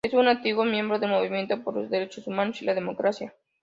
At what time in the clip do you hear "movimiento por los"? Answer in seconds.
1.11-1.91